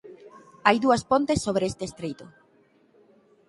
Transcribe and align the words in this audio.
Hai 0.67 0.77
dúas 0.85 1.01
pontes 1.11 1.39
sobre 1.45 1.67
este 1.71 1.83
estreito. 1.89 2.25